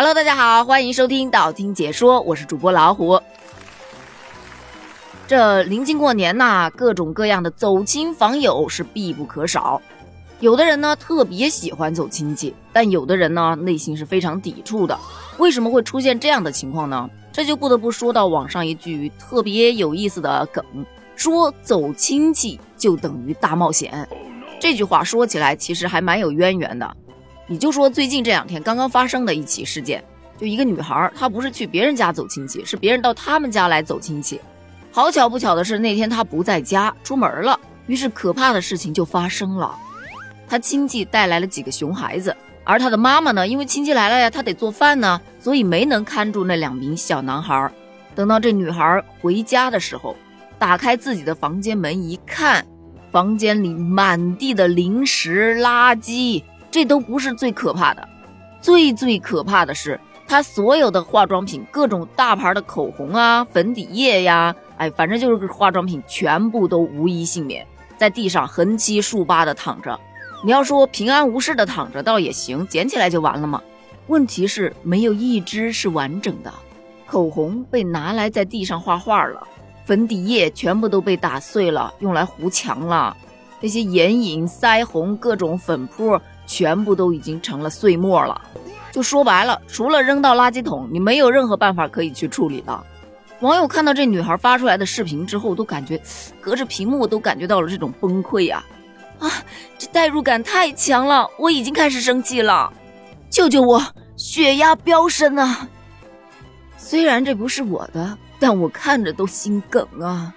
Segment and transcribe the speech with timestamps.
[0.00, 3.20] Hello，大家好，欢迎收听道听解说，我是主播老虎。
[5.28, 9.82] 这临近过年呐，各种各样的走亲访友是必不可少。
[10.38, 14.98] 有的人呢特别喜欢走亲戚，但有的人呢内心是非常抵触的。
[15.36, 17.10] 为什么会出现这样的情况呢？
[17.30, 20.64] 这就不得不说到网上一句特别有意思的梗，
[21.14, 24.08] 说走亲戚就等于大冒险。
[24.58, 26.96] 这句话说起来其实还蛮有渊源的。
[27.50, 30.04] 你就说最近这两天刚刚发生的一起事件，
[30.38, 34.40] 就一个女孩，她不是去别人家走亲戚，是别人到他们家来走亲戚。
[34.92, 37.58] 好巧不巧的是，那天她不在家，出门了。
[37.88, 39.76] 于是可怕的事情就发生了，
[40.46, 47.68] 她亲戚带来了几个熊孩子，而她的妈妈呢，因为亲戚来了呀，她得做饭呢，所以没能看住那两名小男孩。
[48.14, 50.14] 等到这女孩回家的时候，
[50.56, 52.64] 打开自己的房间门一看，
[53.10, 56.44] 房间里满地的零食垃圾。
[56.70, 58.08] 这都不是最可怕的，
[58.60, 69.98] 最最可怕的是，她所有的化妆品，各种大牌的口红啊、粉底液呀，哎，反正就是化妆品，全部都无一幸免，在地上横七竖八的躺着。
[70.44, 73.60] 你要说平安无事的躺着倒也行，捡起来就完了嘛。
[74.06, 76.52] 问题是没有一只是完整的，
[77.06, 79.46] 口红被拿来在地上画画了，
[79.84, 83.16] 粉底液全部都被打碎了，用来糊墙了，
[83.60, 86.18] 那些眼影、腮红、各种粉扑。
[86.50, 88.40] 全部都已经成了碎末了，
[88.90, 92.84] 就说白了，除了扔到垃圾桶，你没有任何办法可以去处理的。
[93.38, 96.02] 网友看到这女孩发出来的视频之后，都感觉
[96.40, 98.64] 隔着屏幕都感觉到了这种崩溃呀！
[99.20, 99.30] 啊，
[99.78, 102.72] 这代入感太强了，我已经开始生气了，
[103.30, 103.80] 救救我，
[104.16, 105.68] 血压飙升啊！
[106.76, 110.34] 虽然这不是我的，但我看着都心梗啊。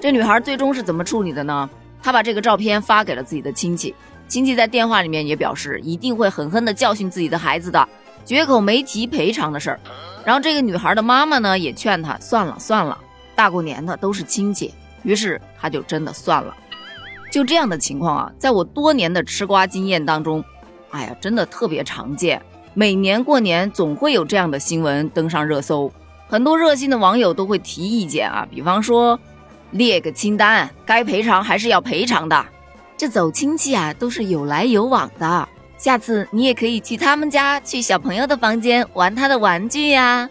[0.00, 1.70] 这女孩最终是怎么处理的呢？
[2.02, 3.94] 她把这个照片发给了自己的亲戚。
[4.30, 7.88] 亲戚在电话里面也表示，一定会狠狠地教训自己的孩子的，
[8.24, 9.80] 绝口没提赔偿的事儿。
[10.24, 12.96] 然后这个女孩的妈妈呢，也劝她算了算了，
[13.34, 14.72] 大过年的都是亲戚。
[15.02, 16.54] 于是她就真的算了。
[17.32, 20.44] 就这样的情况啊，在我多年的吃瓜经验当中，
[20.90, 22.40] 哎呀，真的特别常见。
[22.72, 25.92] 每年过年总会有这样的新闻登上热搜，
[26.28, 29.18] 很多热心的网友都会提意见啊，比方说
[29.72, 32.46] 列个清单，该赔偿还是要赔偿的。
[33.00, 35.48] 这走亲戚啊，都是有来有往的。
[35.78, 40.28] 下次你也可以去他们家，去小朋友的房间玩他的玩具呀。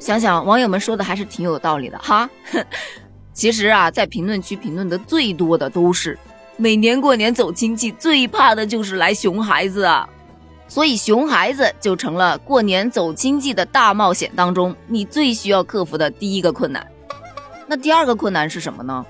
[0.00, 2.28] 想想网友们说的还是挺有道理的哈。
[3.32, 6.18] 其实啊，在评论区评论的最多的都是，
[6.56, 10.08] 每年过年走亲戚最怕的就是来熊孩子啊。
[10.66, 16.84] 所以熊孩子就成了过年走亲戚的大冒险当中你最需要克服的第一个困难。
[17.68, 19.06] 那第二个困难是什么呢？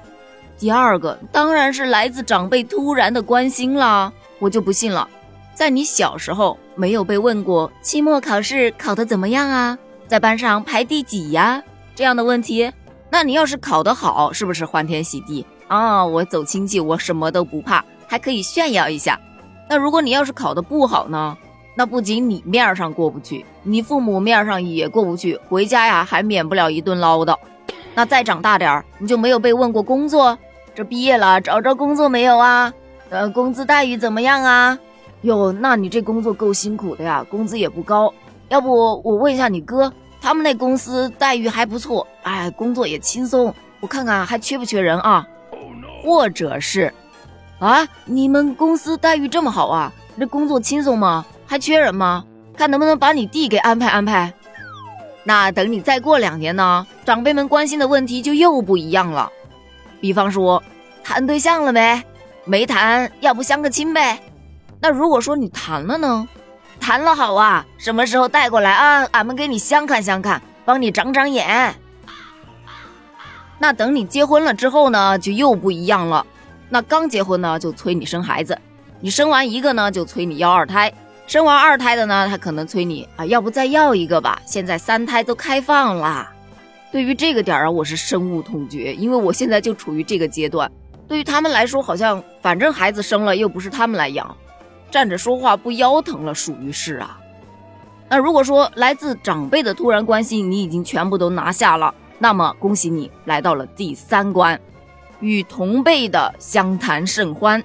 [0.58, 5.08] 第二个当然是来自长辈突然的关心啦，我就不信了，
[5.54, 11.62] 在你小时候没有被问过期末考试考得怎么样啊，在班上排第几呀
[11.94, 12.72] 这样的问题，
[13.10, 16.04] 那你要是考得好，是不是欢天喜地啊？
[16.04, 19.20] 我走亲戚，我什么都不怕，还可以炫耀一下。
[19.68, 21.36] 那如果你要是考得不好呢？
[21.78, 27.36] 那不仅你面上过不去，你父母面上也过不去，回家呀还免不了一顿唠叨。
[27.94, 30.38] 那再长大点儿，你就没有被问过工作？
[30.76, 32.70] 这毕业了，找着工作没有啊？
[33.08, 34.78] 呃，工资待遇怎么样啊？
[35.22, 38.12] 哟，那你这工作够辛苦的呀，工资也不高。
[38.50, 43.54] 要不我问一下你哥，他们那公司待遇还不错，哎，工作也轻松。
[43.80, 45.26] 我看看还缺不缺人啊？
[46.04, 46.92] 或者是，
[47.58, 49.90] 啊，你们公司待遇这么好啊？
[50.20, 51.24] 这工作轻松吗？
[51.46, 52.22] 还缺人吗？
[52.54, 54.30] 看能不能把你弟给安排安排。
[55.24, 59.30] 那等你再过两年呢，长辈们关心的问题就又不一样了。
[60.06, 60.62] 比方说，
[61.02, 62.00] 谈对象了没？
[62.44, 64.22] 没谈，要不相个亲呗？
[64.80, 66.28] 那如果说你谈了呢？
[66.78, 69.04] 谈了好啊，什么时候带过来啊？
[69.10, 71.74] 俺们给你相看相看，帮你长长眼。
[73.58, 76.24] 那等你结婚了之后呢，就又不一样了。
[76.68, 78.56] 那刚结婚呢，就催你生孩子，
[79.00, 80.92] 你生完一个呢，就催你要二胎，
[81.26, 84.40] 生完二胎的呢，他可能催你啊，要不再要一个吧？
[84.46, 86.30] 现在三胎都开放了。
[86.96, 90.72] 对于这个点儿啊，我是深恶痛绝，因为我现在就处于这个阶段。
[91.06, 94.34] 对于他们来说，好像反正孩子生了又不是他们来养，
[94.90, 97.20] 站着说话不腰疼了，属于是啊。
[98.08, 104.58] 那如果说来自长辈的突然关心你已经全部都拿下了，那么恭喜你来到了第三关，
[105.20, 107.62] 与同辈的相谈甚欢。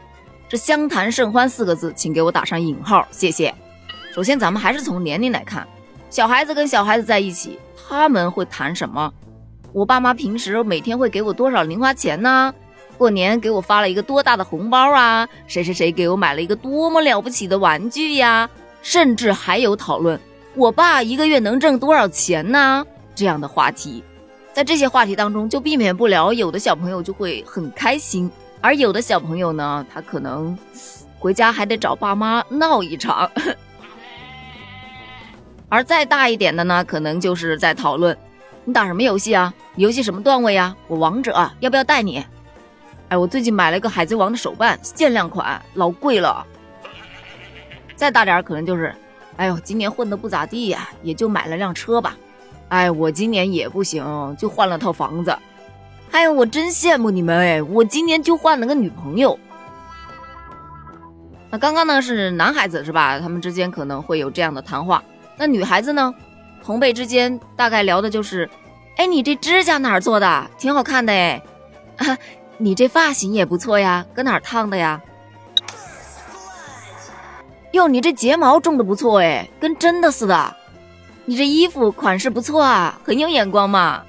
[0.49, 3.55] 这相谈甚欢四个字，请给我打上引号，谢谢。
[4.13, 5.65] 首先，咱们还是从年龄来看，
[6.09, 7.57] 小孩子跟小孩子在一起。
[7.93, 9.13] 他们会谈什么？
[9.73, 12.53] 我爸妈平时每天会给我多少零花钱呢？
[12.97, 15.27] 过年给我发了一个多大的红包啊？
[15.47, 18.49] 谁谁谁给我买了一个多么了不起的玩具呀？
[18.81, 20.19] 甚至还有讨论
[20.55, 22.85] 我爸一个月能挣多少钱呢？
[23.15, 24.03] 这样的话题，
[24.53, 28.29] 在这些话题当中就避免不了，有的小朋友就会很开心，
[28.59, 30.57] 而有的小朋友呢，他可能
[31.17, 33.31] 回家还得找爸妈闹一场。
[35.69, 38.15] 而再大一点的呢，可能就是在讨论
[38.65, 39.53] 你打什么游戏啊？
[39.75, 40.75] 游戏什么段位呀？
[40.87, 42.23] 我王者要不要带你？
[43.07, 46.45] 哎，我最近买了个海贼王的手办，限量款，老贵了。
[47.95, 48.93] 再大点可能就是，
[49.37, 52.17] 哎呦，今年混的不咋地呀，也就买了辆车吧。
[52.69, 55.37] 哎，我今年也不行，就换了套房子。
[56.11, 59.39] 哎呦，我真羡慕你们哎，我今年就换了个女朋友。
[61.49, 63.19] 那刚刚呢是男孩子是吧？
[63.19, 65.03] 他们之间可能会有这样的谈话。
[65.37, 66.13] 那女孩子呢？
[66.63, 68.47] 同辈之间大概聊的就是，
[69.01, 70.51] 哎，你这指甲哪儿做的？
[70.59, 71.41] 挺好看的哎。
[71.97, 72.15] 啊，
[72.59, 75.01] 你这发型也不错呀，搁哪儿烫的呀？
[77.71, 80.55] 哟，你这睫毛种的不错哎，跟真的似的。
[81.25, 84.03] 你这衣服款式不错啊，很有眼光嘛。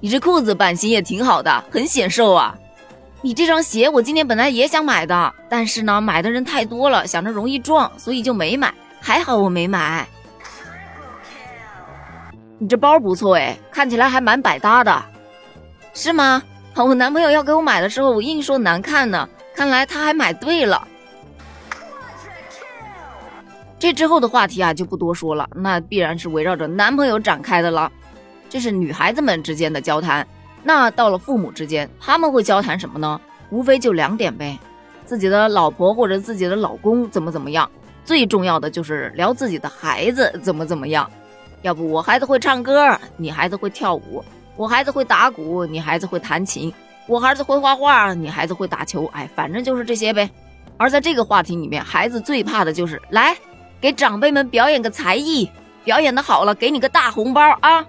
[0.00, 2.56] 你这裤子版型也挺好的，很显瘦啊。
[3.22, 8.74] 你这双鞋我今年本来也想买的，但是呢，买的人太多了，想着容易撞，所以就没买。
[9.00, 10.08] 还好我没买。
[12.58, 15.04] 你这包不错哎，看起来还蛮百搭的，
[15.92, 16.42] 是吗？
[16.76, 20.86] 我男朋友要给我买的时候，我硬说难看呢，看来他还买对了。
[23.78, 27.90] 这之后的话题啊就不多说了，那必然是围绕着男朋友展开的了。
[28.48, 30.26] 这是女孩子们之间的交谈。
[30.62, 33.20] 那到了父母之间，他们会交谈什么呢？
[33.50, 34.58] 无非就两点呗，
[35.04, 37.70] 自己的老婆或者自己的老公怎么怎么样。
[38.04, 41.10] 最重要的就是聊自己的孩子怎么怎么样。
[41.64, 44.22] 要不我孩子会唱歌，你孩子会跳舞；
[44.54, 46.70] 我孩子会打鼓，你孩子会弹琴；
[47.06, 49.06] 我孩子会画画，你孩子会打球。
[49.14, 50.28] 哎，反正就是这些呗。
[50.76, 53.34] 而在这个话题里面，孩子最怕的就是来
[53.80, 55.50] 给长辈们表演个才艺，
[55.84, 57.82] 表演的好了，给你个大红包啊。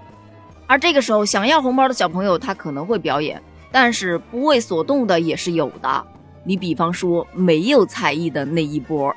[0.68, 3.44] 而这个时候，想要红包的小朋友，他可能会表演，
[3.74, 6.06] 但是不为所动的也是有的。
[6.46, 9.14] 你比方说，没有才艺的那一波，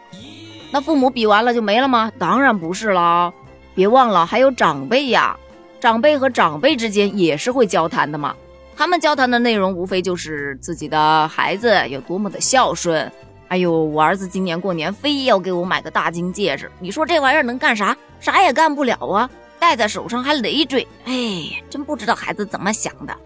[0.72, 2.10] 那父母比完了就没了吗？
[2.18, 3.32] 当然不是啦，
[3.78, 5.38] 别忘了还有长辈呀，
[5.78, 8.34] 长辈和长辈之间也是会交谈的嘛。
[8.76, 13.08] 他们交谈的内容无非就是自己的孩子有多么的孝顺。
[13.46, 17.96] 哎呦，我儿子今年过年非要给我买个大金戒指，你说这玩意儿能干啥？
[18.18, 19.30] 啥也干不了啊。
[19.60, 23.16] 戴在手上还累赘，哎，真不知道孩子怎么想的。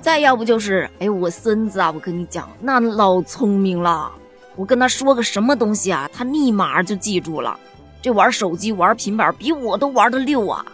[0.00, 4.12] 再要不就是，哎，我孙子啊，我跟你讲，那老聪明了。
[4.54, 7.58] 我跟他说个什么东西啊，他立马就记住了。
[8.02, 10.66] 这玩手机、玩平板比我都玩的溜啊。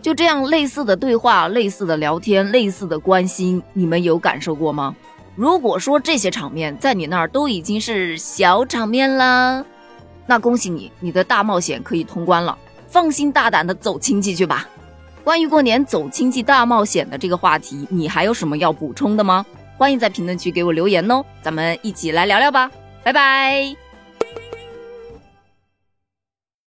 [0.00, 4.94] 就这样类似的对话、类似的聊天、类似的关心，你们有感受过吗？
[5.34, 9.64] 如果说这些场面在你那儿都已经是小场面了，
[10.26, 12.56] 那恭喜你，你的大冒险可以通关了。
[12.86, 14.68] 放心大胆的走亲戚去吧。
[15.24, 19.44] 关于过年走亲戚大冒险的这个话题，你还有什么要补充的吗？
[19.76, 22.70] 欢迎在评论区给我留言哦，咱们一起来聊聊吧。
[23.04, 23.87] 拜拜。